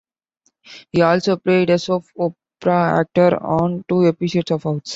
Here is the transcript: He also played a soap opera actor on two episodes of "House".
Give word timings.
He 0.91 1.03
also 1.03 1.37
played 1.37 1.69
a 1.69 1.77
soap 1.77 2.05
opera 2.17 3.01
actor 3.01 3.37
on 3.43 3.85
two 3.87 4.07
episodes 4.07 4.49
of 4.49 4.63
"House". 4.63 4.89